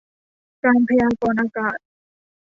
[0.63, 1.77] การพยากรณ์อากาศ